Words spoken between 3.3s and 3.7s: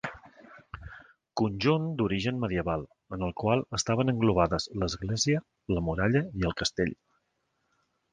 qual